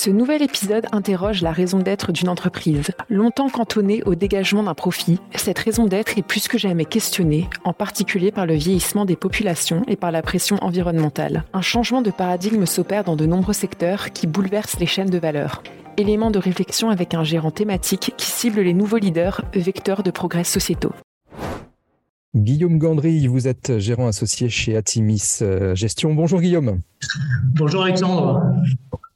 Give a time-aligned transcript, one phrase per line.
[0.00, 2.92] Ce nouvel épisode interroge la raison d'être d'une entreprise.
[3.10, 7.72] Longtemps cantonnée au dégagement d'un profit, cette raison d'être est plus que jamais questionnée, en
[7.72, 11.42] particulier par le vieillissement des populations et par la pression environnementale.
[11.52, 15.64] Un changement de paradigme s'opère dans de nombreux secteurs qui bouleversent les chaînes de valeur.
[15.96, 20.44] Élément de réflexion avec un gérant thématique qui cible les nouveaux leaders, vecteurs de progrès
[20.44, 20.92] sociétaux.
[22.36, 26.14] Guillaume Gandry, vous êtes gérant associé chez Atimis euh, Gestion.
[26.14, 26.82] Bonjour Guillaume.
[27.56, 28.40] Bonjour Alexandre.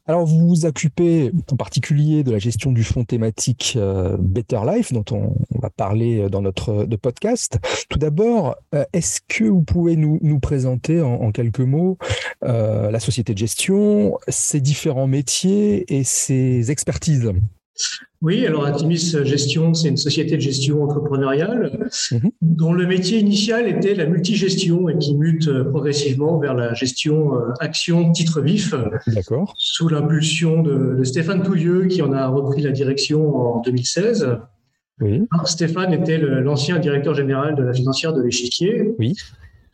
[0.05, 4.91] Alors, vous vous occupez en particulier de la gestion du fonds thématique euh, Better Life,
[4.91, 7.57] dont on, va parler dans notre de podcast.
[7.87, 11.97] Tout d'abord, euh, est-ce que vous pouvez nous, présenter en, quelques mots
[12.41, 17.31] la société de gestion, ses différents métiers et ses expertises?
[18.21, 22.31] Oui, alors Atimis Gestion, c'est une société de gestion entrepreneuriale mhm.
[22.41, 27.35] dont le métier initial était la multigestion et qui mute euh, progressivement vers la gestion
[27.35, 28.75] euh, action titre vif.
[29.07, 29.53] D'accord.
[29.57, 34.37] Sous l'impulsion de, Stéphane Toulieu qui en a repris la direction en 2016.
[35.01, 35.27] Oui.
[35.45, 38.93] Stéphane était l'ancien directeur général de la financière de l'échiquier.
[38.99, 39.15] Oui.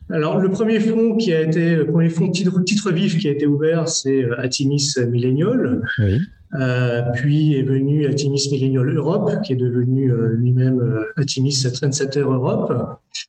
[0.08, 3.30] Alors, le premier fonds qui a été, le premier fonds titre, titre vif qui a
[3.30, 5.82] été ouvert, c'est euh, Atimis Millennial.
[5.98, 6.18] Oui.
[6.54, 12.20] Euh, puis est venu Atimis Millennial Europe, qui est devenu euh, lui-même euh, Atimis Trendsetter
[12.20, 12.72] Europe.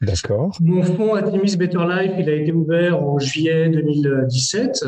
[0.02, 0.58] D'accord.
[0.60, 4.86] Mon fonds Atimis Better Life, il a été ouvert en juillet 2017.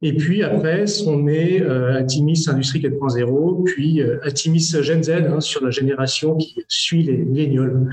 [0.00, 5.72] Et puis après sont nés Atimis Industrie 4.0, puis Atimis Gen Z hein, sur la
[5.72, 7.90] génération qui suit les millennials.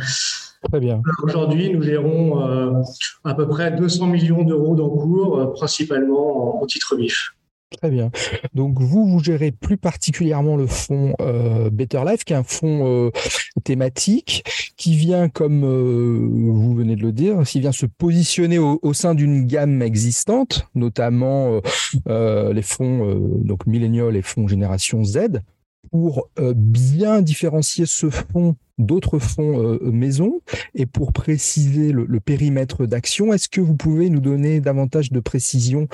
[0.69, 1.01] Très bien.
[1.23, 2.83] Aujourd'hui, nous gérons
[3.23, 7.34] à peu près 200 millions d'euros d'encours, principalement en titre vif.
[7.71, 8.11] Très bien.
[8.53, 12.85] Donc vous, vous gérez plus particulièrement le fonds euh, Better Life, qui est un fonds
[12.85, 13.11] euh,
[13.63, 14.43] thématique,
[14.77, 19.15] qui vient, comme euh, vous venez de le dire, qui vient se positionner au, sein
[19.15, 21.59] d'une gamme existante, notamment
[22.05, 25.41] les fonds donc milléniaux et fonds génération Z,
[25.91, 30.41] pour bien différencier ce fonds d'autres fonds euh, maison
[30.73, 35.87] et pour préciser le, périmètre d'action, est-ce que vous pouvez nous donner davantage de précision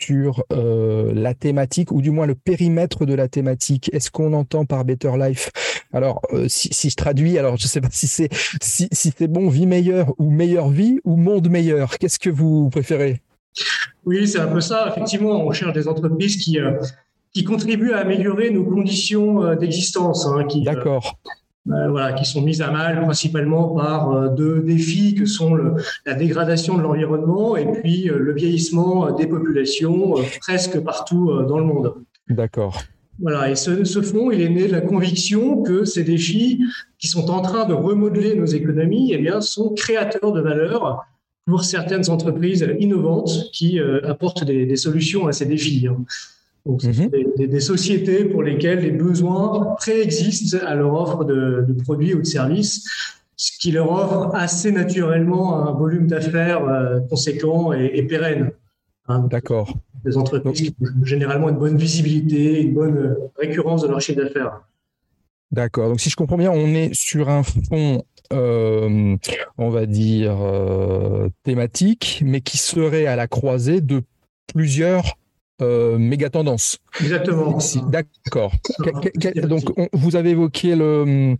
[0.00, 3.90] sur euh, la thématique ou du moins le périmètre de la thématique?
[3.92, 5.50] Est-ce qu'on entend par Better Life?
[5.92, 8.28] Alors, euh, si, je traduis, alors je ne sais pas si c'est
[8.60, 11.98] si c'est bon vie meilleure ou meilleure vie ou monde meilleur.
[11.98, 13.20] Qu'est-ce que vous préférez?
[14.04, 14.88] Oui, c'est un peu ça.
[14.88, 16.58] Effectivement, on cherche des entreprises qui
[17.34, 20.26] qui contribuent à améliorer nos conditions d'existence.
[20.26, 21.18] Hein, D'accord.
[21.70, 25.76] Euh, voilà, qui sont mises à mal principalement par euh, deux défis que sont le,
[26.04, 31.64] la dégradation de l'environnement et puis euh, le vieillissement des populations presque partout dans le
[31.64, 31.94] monde.
[32.28, 32.82] D'accord.
[33.18, 36.60] Voilà, et ce, ce fonds, il est né de la conviction que ces défis
[36.98, 41.06] qui sont en train de remodeler nos économies, eh bien, sont créateurs de valeur
[41.46, 45.86] pour certaines entreprises innovantes qui apportent des, des, solutions à ces défis.
[45.88, 46.04] Hein.
[46.66, 47.10] Donc, mhm.
[47.36, 52.88] des, sociétés pour lesquelles les besoins préexistent à leur offre de, produits ou de services,
[53.36, 58.52] ce qui leur offre assez naturellement un volume d'affaires euh, conséquent et, pérenne.
[59.08, 59.26] Hein.
[59.30, 59.74] D'accord.
[60.04, 64.62] Des entreprises qui ont généralement une bonne visibilité, une bonne récurrence de leur chiffre d'affaires.
[65.50, 65.88] D'accord.
[65.90, 69.16] Donc, si je comprends bien, on est sur un fonds, euh,
[69.58, 74.02] on va dire, euh, thématique, mais qui serait à la croisée de
[74.46, 75.18] plusieurs
[75.62, 76.78] euh, méga tendance.
[77.00, 77.58] Exactement.
[77.88, 78.52] D'accord.
[79.48, 81.36] Donc, vous avez évoqué le,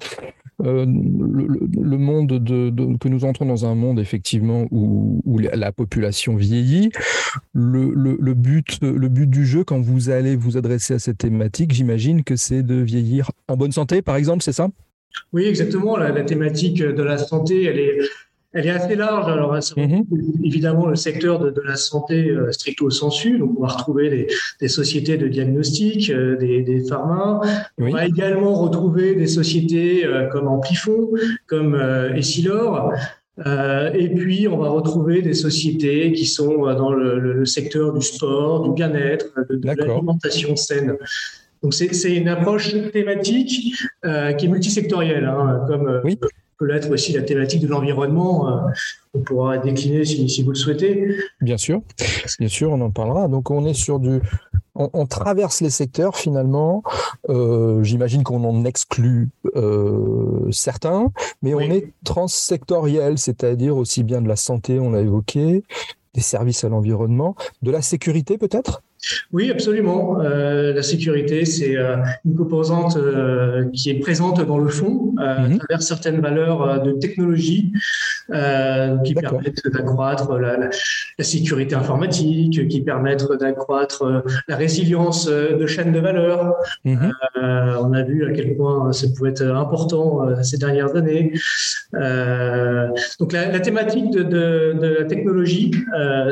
[0.63, 6.91] euh, le, monde de, que nous entrons dans un monde effectivement où, la population vieillit.
[7.53, 12.23] Le, but, le but du jeu, quand vous allez vous adresser à cette thématique, j'imagine
[12.23, 14.69] que c'est de vieillir en bonne santé, par exemple, c'est ça?
[15.33, 15.97] Oui, exactement.
[15.97, 17.99] La, la, thématique de la santé, elle est
[18.55, 19.31] elle est assez large.
[19.31, 20.05] Alors, mhm.
[20.45, 23.39] évidemment, le secteur de, la santé euh, stricto sensu.
[23.39, 24.29] Donc, on va retrouver
[24.61, 27.41] des, sociétés de diagnostic, euh, des, des pharma.
[27.79, 31.11] On va également retrouver des sociétés euh, comme Amplifon,
[31.47, 31.75] comme
[32.15, 32.93] Essilor.
[33.95, 38.73] et puis, on va retrouver des sociétés qui sont dans le, secteur du sport, du
[38.73, 40.97] bien-être, de, l'alimentation saine.
[41.61, 43.75] Donc, c'est une approche thématique
[44.39, 46.17] qui est multisectorielle, hein, comme oui
[46.59, 48.49] peut l'être aussi la thématique de l'environnement.
[48.49, 48.61] Euh,
[49.15, 51.17] on pourra décliner si, vous le souhaitez.
[51.41, 51.83] Bien sûr,
[52.39, 53.29] bien sûr, on en parlera.
[53.29, 54.21] Donc on est sur du,
[54.75, 56.83] on, traverse les secteurs finalement.
[57.29, 61.13] Euh, j'imagine qu'on en exclut euh, certains,
[61.43, 65.63] mais on est transsectoriel, c'est-à-dire aussi bien de la santé, on l'a évoqué,
[66.15, 68.83] des services à l'environnement, de la sécurité peut-être?
[69.33, 70.21] Oui, absolument.
[70.21, 75.19] Euh, la sécurité, c'est euh, une composante euh, qui est présente dans le fond mhm.
[75.19, 77.73] à travers certaines valeurs de technologie
[79.05, 80.71] qui permettent d'accroître la,
[81.19, 86.55] sécurité informatique, qui permettent d'accroître la résilience de chaînes de valeur.
[86.85, 87.13] Mhm.
[87.37, 91.33] on a vu à quel point ça pouvait être important ces dernières années.
[93.21, 95.73] donc la, thématique de, la technologie,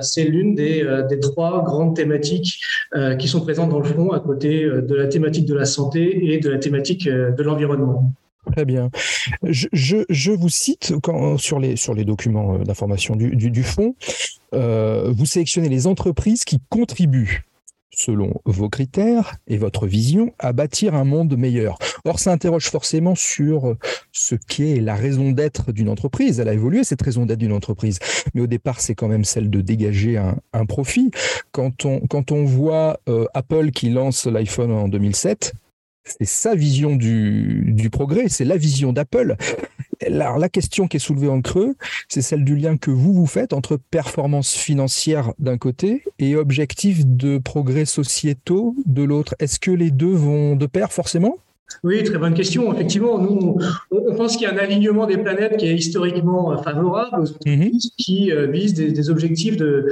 [0.00, 2.61] c'est l'une des, des trois grandes thématiques
[2.94, 5.64] euh, qui sont présentes dans le fond à côté euh, de la thématique de la
[5.64, 8.12] santé et de la thématique euh, de l'environnement.
[8.52, 8.90] Très bien.
[9.44, 10.94] Je, vous cite
[11.38, 13.94] sur, les, sur les documents d'information du, du, fonds,
[14.52, 17.44] vous sélectionnez les entreprises qui contribuent
[18.04, 21.78] selon vos critères et votre vision, à bâtir un monde meilleur.
[22.04, 23.76] Or, ça interroge forcément sur
[24.10, 26.40] ce qu'est la raison d'être d'une entreprise.
[26.40, 27.98] Elle a évolué, cette raison d'être d'une entreprise.
[28.34, 31.10] Mais au départ, c'est quand même celle de dégager un, profit.
[31.50, 35.52] Quand on, voit euh, Apple qui lance l'iPhone en 2007,
[36.04, 39.36] c'est sa vision du progrès, c'est la vision d'Apple.
[40.06, 41.76] Alors, la question qui est soulevée en creux,
[42.08, 47.06] c'est celle du lien que vous vous faites entre performance financière d'un côté et objectifs
[47.06, 49.34] de progrès sociétaux de l'autre.
[49.38, 51.38] Est-ce que les deux vont de pair forcément?
[51.84, 52.72] Oui, très bonne question.
[52.72, 53.58] Effectivement, nous,
[53.90, 57.86] on pense qu'il y a un alignement des planètes qui est historiquement favorable aux entreprises
[57.86, 57.90] mhm.
[57.98, 59.86] qui euh, visent des, objectifs de,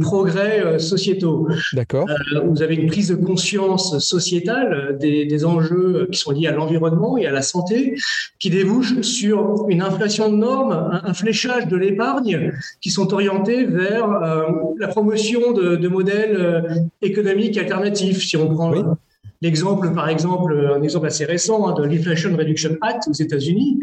[0.00, 1.48] progrès euh, sociétaux.
[1.72, 2.08] D'accord.
[2.08, 7.16] Euh, vous avez une prise de conscience sociétale des, enjeux qui sont liés à l'environnement
[7.16, 7.94] et à la santé,
[8.38, 14.06] qui débouchent sur une inflation de normes, un, fléchage de l'épargne, qui sont orientés vers
[14.78, 18.22] la promotion de, modèles économiques alternatifs.
[18.22, 18.70] Si on prend
[19.42, 23.80] L'exemple, par exemple, un exemple assez récent hein, de l'Inflation Reduction Act aux États-Unis,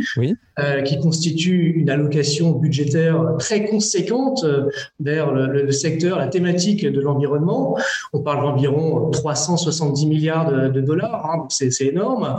[0.59, 4.69] euh, qui constitue une allocation budgétaire très conséquente euh,
[4.99, 7.75] vers le, secteur, la thématique de l'environnement.
[8.13, 12.37] On parle d'environ 370 milliards de, dollars, hein, c'est énorme.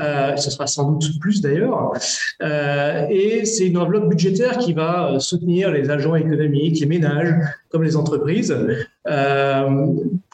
[0.00, 1.92] Euh, ce sera sans doute plus d'ailleurs.
[2.40, 7.34] et c'est une enveloppe budgétaire qui va soutenir les agents économiques, les ménages,
[7.68, 8.56] comme les entreprises,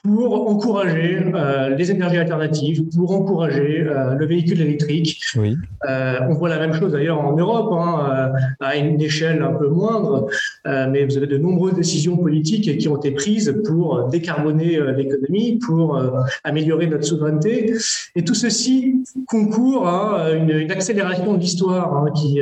[0.03, 5.21] pour encourager euh, les énergies alternatives, pour encourager euh, le véhicule électrique.
[5.37, 5.57] Oui.
[5.89, 9.69] Euh, on voit la même chose d'ailleurs en Europe, hein, à une échelle un peu
[9.69, 10.27] moindre,
[10.65, 16.01] mais vous avez de nombreuses décisions politiques qui ont été prises pour décarboner l'économie, pour
[16.45, 17.75] améliorer notre souveraineté.
[18.15, 22.41] Et tout ceci concourt à une, une accélération de l'histoire hein, qui,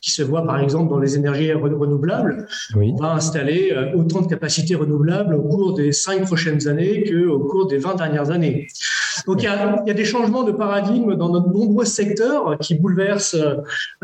[0.00, 2.46] qui se voit par exemple dans les énergies renouvelables.
[2.76, 2.92] Oui.
[2.94, 7.66] On va installer autant de capacités renouvelables au cours des cinq prochaines années qu'au cours
[7.66, 8.68] des 20 dernières années.
[9.26, 13.36] Donc il y, a, des changements de paradigme dans de nombreux secteurs qui bouleversent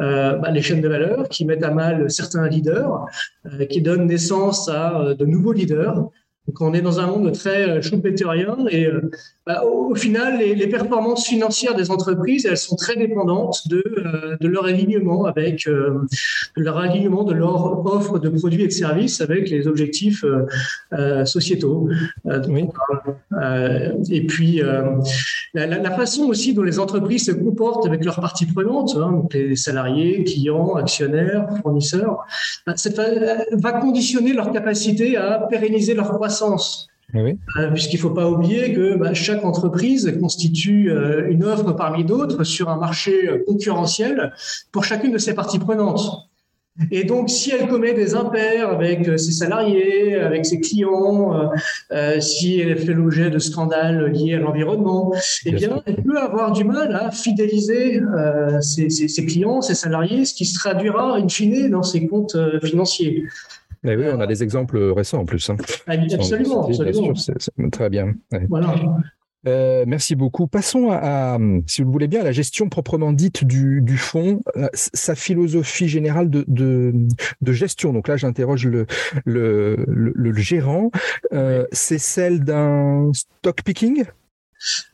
[0.01, 3.07] euh, bah, les chaînes de valeur, qui mettent à mal certains leaders,
[3.47, 6.11] euh, qui donnent naissance à euh, de nouveaux leaders.
[6.47, 9.11] Donc on est dans un monde très euh, schumpeterien et euh,
[9.47, 14.49] bah, au, final, les, performances financières des entreprises, elles sont très dépendantes de, euh, de
[14.49, 15.69] leur alignement avec
[16.57, 20.25] leur alignement de leur offre de produits et de services avec les objectifs
[21.25, 21.89] sociétaux.
[22.49, 22.65] oui.
[24.11, 24.61] et puis
[25.55, 29.57] la, façon aussi dont les entreprises se comportent avec leurs parties prenantes, hein, donc les
[29.57, 32.25] salariés, clients, actionnaires, fournisseurs,
[32.67, 32.75] bah,
[33.53, 36.36] va conditionner leur capacité à pérenniser leur croissance
[37.15, 37.39] Eh oui.
[37.59, 42.05] Euh, puisqu'il ne faut pas oublier que bah, chaque entreprise constitue euh, une offre parmi
[42.05, 44.33] d'autres sur un marché euh, concurrentiel
[44.73, 46.29] pour chacune de ses parties prenantes.
[46.91, 51.51] Et donc, si elle commet des impairs avec ses salariés, avec ses clients,
[52.21, 55.11] si elle fait l'objet de scandales liés à l'environnement,
[55.47, 58.03] eh bien, elle peut avoir du mal à fidéliser
[58.61, 63.25] ses, ses, clients, ses salariés, ce qui se traduira in fine dans ses comptes financiers.
[63.83, 65.49] Mais oui, on a des exemples récents en plus.
[65.51, 65.57] Hein.
[65.87, 67.71] Ah, absolument, absolument.
[67.71, 68.15] très bien.
[68.49, 68.75] Voilà.
[69.47, 70.47] Euh, merci beaucoup.
[70.49, 74.41] Passons à, si vous le voulez bien, à la gestion proprement dite du, du fonds,
[74.57, 76.93] euh, sa philosophie générale de, de,
[77.41, 77.93] de gestion.
[77.93, 78.87] Donc là, j'interroge le,
[79.25, 80.91] le, le, gérant.
[81.33, 84.05] Euh, c'est celle d'un stock picking?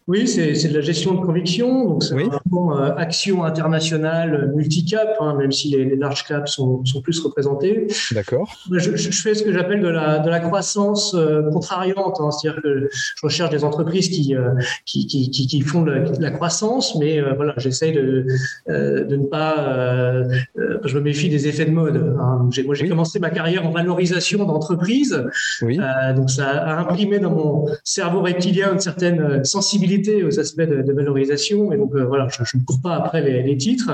[0.09, 5.37] Oui, c'est de la gestion de conviction, donc c'est vraiment euh, action internationale multicap, hein,
[5.39, 7.87] même si les, large caps sont, sont plus représentés.
[8.11, 8.53] D'accord.
[8.73, 12.61] Je, je, fais ce que j'appelle de la, de la croissance euh, contrariante, hein, c'est-à-dire
[12.63, 14.51] que je recherche des entreprises qui, euh,
[14.87, 18.27] qui, qui, qui, font de la, croissance, mais voilà, j'essaye de,
[18.69, 20.25] de ne pas.
[20.57, 22.17] je me méfie des effets de mode.
[22.19, 22.49] Hein.
[22.65, 25.25] Moi, j'ai commencé ma carrière en valorisation d'entreprise,
[25.63, 25.79] oui.
[26.17, 30.93] donc ça a imprimé dans mon cerveau reptilien une certaine sensibilité sensibilité aux aspects de,
[30.93, 31.73] valorisation.
[31.73, 33.91] Et donc, euh, voilà, je, ne cours pas après les, titres,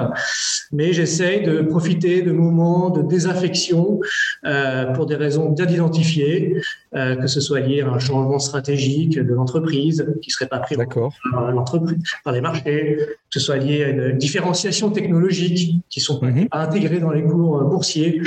[0.73, 4.01] mais j'essaye de profiter de moments de désaffection
[4.45, 6.61] euh, pour des raisons bien identifiées,
[6.95, 10.77] euh, que ce soit lié à un changement stratégique de l'entreprise qui serait pas pris
[10.77, 16.21] par l'entreprise, par les marchés, que ce soit lié à une différenciation technologique qui sont
[16.23, 16.49] mhm.
[16.53, 18.23] intégrées dans les cours boursiers.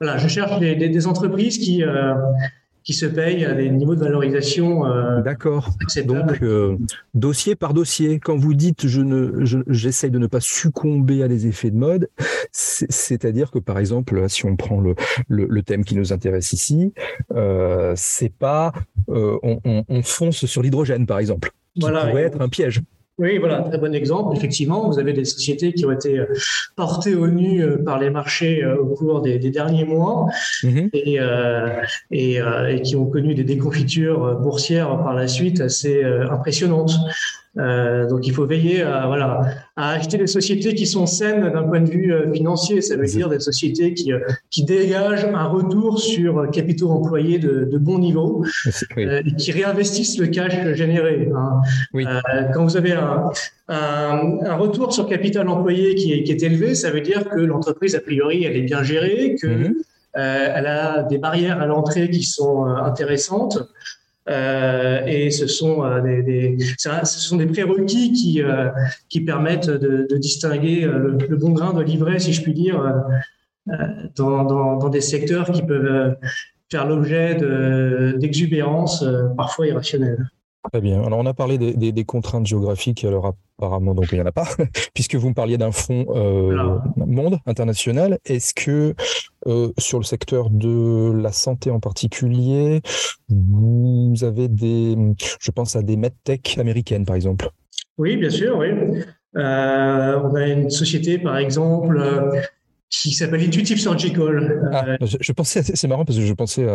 [0.00, 1.82] Voilà, je cherche des, des entreprises qui
[2.86, 4.86] qui se payent à des niveaux de valorisation.
[4.86, 5.70] Euh, D'accord.
[6.04, 6.76] Donc, euh,
[7.14, 11.48] dossier par dossier, quand vous dites je ne, j'essaye de ne pas succomber à des
[11.48, 12.08] effets de mode,
[12.52, 14.94] c'est-à-dire que par exemple, si on prend le,
[15.28, 16.94] le, thème qui nous intéresse ici,
[17.34, 18.72] euh, c'est pas
[19.08, 22.82] on, on, fonce sur l'hydrogène par exemple, qui pourrait être un piège.
[23.18, 24.36] Oui, voilà, très bon exemple.
[24.36, 26.26] Effectivement, vous avez des sociétés qui ont été euh,
[26.76, 30.26] portées au nu euh, par les marchés euh, au cours des, derniers mois
[30.62, 30.90] mhm.
[30.92, 31.18] et,
[32.10, 36.92] et, et, qui ont connu des déconfitures boursières par la suite assez impressionnantes.
[37.58, 39.40] Euh, donc il faut veiller à, voilà,
[39.76, 42.82] à acheter des sociétés qui sont saines d'un point de vue euh, financier.
[42.82, 44.20] Ça veut dire des sociétés qui, euh,
[44.50, 48.44] qui dégagent un retour sur capitaux employés de, de bon niveau
[48.96, 51.30] et qui réinvestissent le cash généré.
[51.34, 51.60] Hein.
[52.52, 53.30] quand vous avez un,
[53.68, 57.38] un, un, retour sur capital employé qui est, qui est, élevé, ça veut dire que
[57.38, 59.74] l'entreprise, a priori, elle est bien gérée, que mhm.
[60.14, 63.58] elle a des barrières à l'entrée qui sont intéressantes.
[64.28, 68.70] Euh, et ce sont euh, des, ce sont des prérequis qui euh,
[69.08, 72.82] qui permettent de, de distinguer le, le, bon grain de livret, si je puis dire,
[74.16, 76.16] dans, dans, dans des secteurs qui peuvent
[76.70, 77.36] faire l'objet
[78.18, 79.04] d'exubérance
[79.36, 80.28] parfois irrationnelles.
[80.72, 81.02] Très bien.
[81.04, 83.04] Alors, on a parlé des, des, contraintes géographiques.
[83.04, 84.48] Alors, apparemment, donc, il n'y en a pas,
[84.94, 88.18] puisque vous me parliez d'un fonds euh, monde international.
[88.24, 88.94] Est-ce que
[89.46, 92.80] euh, sur le secteur de la santé en particulier,
[93.28, 94.96] vous avez des,
[95.40, 97.50] je pense à des medtech américaines, par exemple
[97.98, 98.68] Oui, bien sûr, oui.
[99.36, 102.00] Euh, on a une société, par exemple,
[103.02, 104.70] qui s'appelle Intuitive Surgical.
[104.72, 106.66] Ah, euh, je, pensais, c'est marrant parce que je pensais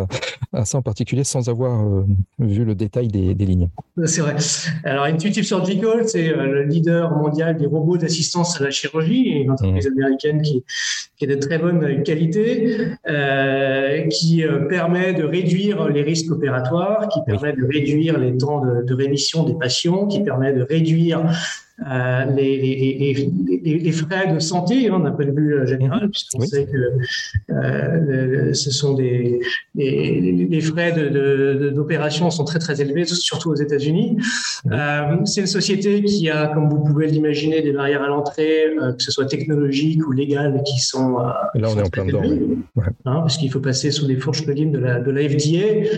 [0.52, 2.04] à, ça en particulier sans avoir euh,
[2.38, 3.68] vu le détail des, lignes.
[4.04, 4.36] C'est vrai.
[4.84, 9.50] Alors Intuitive Surgical, c'est euh, le leader mondial des robots d'assistance à la chirurgie, une
[9.50, 9.98] entreprise mmh.
[9.98, 10.64] américaine qui,
[11.16, 12.78] qui, est de très bonne qualité,
[14.10, 18.94] qui permet de réduire les risques opératoires, qui permet de réduire les temps de, de
[18.94, 21.22] rémission des patients, qui permet de réduire
[21.90, 26.10] euh, les, les, les, frais de santé hein, d'un point de vue euh, général, mhm.
[26.10, 29.40] puisqu'on sait que euh, ce sont des
[29.74, 30.92] les, frais
[31.72, 34.16] d'opération de, sont très très élevés, surtout aux États-Unis.
[35.24, 39.10] c'est une société qui a, comme vous pouvez l'imaginer, des barrières à l'entrée, que ce
[39.10, 42.22] soit technologiques ou légales, qui sont là on est en plein dedans,
[43.04, 45.88] hein, parce qu'il faut passer sous les fourches de de la, de la FDA.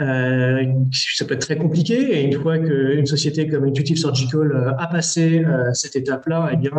[0.00, 2.18] Euh, ça peut être très compliqué.
[2.18, 6.56] Et une fois qu'une société comme Intuitive Surgical euh, a passé euh, cette étape-là, eh
[6.56, 6.72] bien,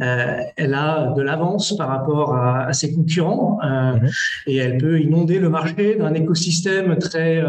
[0.00, 4.08] euh, elle a de l'avance par rapport à, à ses concurrents mhm.
[4.46, 7.42] et elle peut inonder le marché d'un écosystème très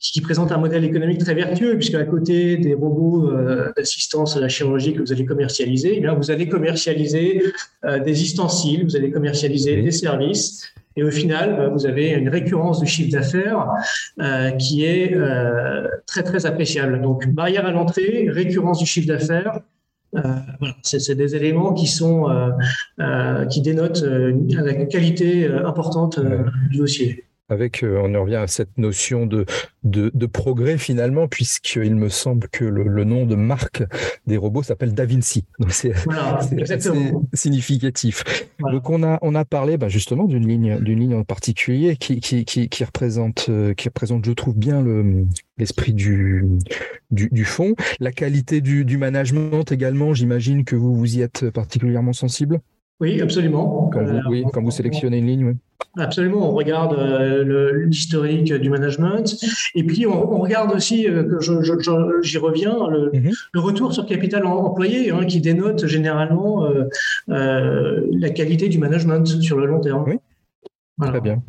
[0.00, 3.30] qui présente un modèle économique très vertueux, puisque à côté des robots
[3.76, 7.44] d'assistance à la chirurgie que vous allez commercialiser, eh bien, vous allez commercialiser
[7.84, 12.78] des ustensiles, vous allez commercialiser des services, et au final, bah, vous avez une récurrence
[12.78, 13.68] du chiffre d'affaires
[14.20, 17.00] euh, qui est euh, très très appréciable.
[17.00, 19.60] Donc barrière à l'entrée, récurrence du chiffre d'affaires.
[20.14, 20.20] Euh,
[20.58, 22.26] voilà, c'est des éléments qui sont
[23.48, 26.20] qui dénotent la qualité importante
[26.70, 29.44] du dossier avec, euh, on en revient à cette notion de,
[29.82, 33.82] de, progrès finalement, puisqu'il me semble que le, nom de marque
[34.26, 35.44] des robots s'appelle Da Vinci.
[35.58, 35.92] Donc c'est
[37.34, 38.24] significatif.
[38.60, 42.20] Donc on a, on a parlé bah, justement d'une ligne, d'une ligne en particulier qui,
[42.20, 45.26] qui, qui, représente, euh, qui représente, je trouve bien le,
[45.58, 46.44] l'esprit du,
[47.10, 47.74] du, du fond.
[47.98, 52.60] La qualité du, du management également, j'imagine que vous vous y êtes particulièrement sensible?
[53.00, 53.88] Oui, absolument.
[53.92, 55.54] Quand vous, euh, oui, quand vous sélectionnez une ligne, oui.
[55.98, 59.34] Absolument, on regarde euh, l'historique du management
[59.74, 61.24] et puis on, regarde aussi, euh,
[62.22, 62.76] j'y reviens,
[63.12, 63.30] mhm.
[63.52, 66.68] le, retour sur capital employé hein, qui dénote généralement
[67.26, 70.18] la qualité du management sur le long terme.
[71.00, 71.42] Très bien,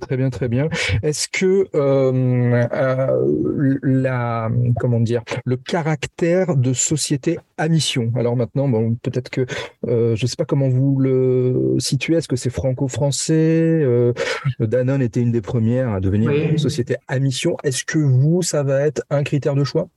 [0.00, 0.68] très bien, très bien.
[1.02, 8.12] Est-ce que euh, euh, la, comment dire, le caractère de société à mission?
[8.16, 9.46] Alors maintenant, bon, peut-être que
[9.86, 12.16] euh, je ne sais pas comment vous le situez.
[12.16, 13.84] Est-ce que c'est franco-français?
[14.58, 17.56] Danone était une des premières à devenir une société à mission.
[17.62, 19.88] Est-ce que vous, ça va être un critère de choix?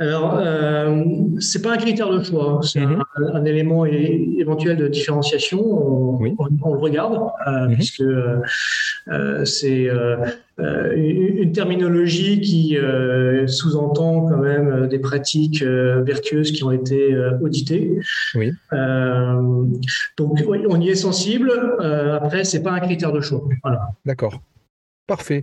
[0.00, 1.02] Alors, euh,
[1.40, 3.02] c'est pas un critère de choix, c'est mhm.
[3.34, 5.60] un, élément éventuel de différenciation.
[5.60, 7.74] On, le regarde euh, mhm.
[7.74, 9.88] puisque euh, c'est
[10.58, 12.76] une terminologie qui
[13.46, 17.98] sous-entend quand même des pratiques vertueuses qui ont été auditées.
[18.36, 18.52] Oui.
[20.16, 21.50] donc, on y est sensible.
[22.22, 23.42] après, c'est pas un critère de choix.
[23.64, 23.80] Voilà.
[24.06, 24.40] D'accord.
[25.08, 25.42] Parfait.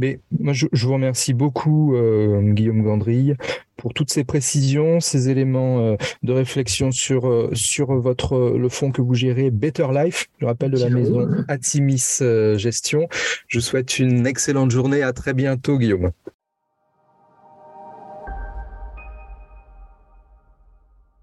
[0.00, 3.36] Mais moi, je, vous remercie beaucoup, euh, Guillaume Gandrille,
[3.76, 8.90] pour toutes ces précisions, ces éléments euh, de réflexion sur, euh, sur votre, le fonds
[8.90, 12.18] que vous gérez, Better Life, je rappelle de la maison Atimis
[12.56, 13.06] Gestion.
[13.46, 15.02] Je vous souhaite une excellente journée.
[15.02, 16.10] À très bientôt, Guillaume.